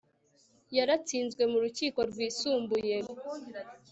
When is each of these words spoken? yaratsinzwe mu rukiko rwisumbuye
yaratsinzwe 0.75 1.43
mu 1.51 1.57
rukiko 1.63 1.99
rwisumbuye 2.09 2.97